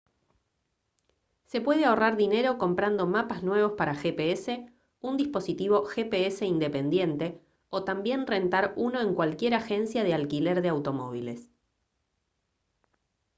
[1.45, 4.61] se puede ahorrar dinero comprando mapas nuevos para gps
[4.99, 7.39] un dispositivo gps independiente
[7.69, 11.47] o también rentar uno en cualquier agencia de alquiler de automóviles